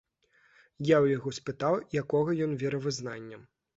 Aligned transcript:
Я 0.93 0.97
ў 1.03 1.19
яго 1.19 1.33
спытаў, 1.39 1.75
якога 2.03 2.39
ён 2.47 2.59
веравызнання. 2.65 3.37